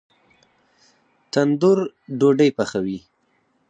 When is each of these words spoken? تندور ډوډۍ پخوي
تندور 1.31 1.77
ډوډۍ 2.19 2.49
پخوي 2.57 2.97